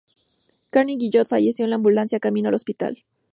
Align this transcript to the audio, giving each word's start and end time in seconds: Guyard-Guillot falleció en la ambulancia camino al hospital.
Guyard-Guillot 0.71 1.27
falleció 1.27 1.63
en 1.63 1.69
la 1.69 1.75
ambulancia 1.75 2.19
camino 2.19 2.49
al 2.49 2.55
hospital. 2.55 3.03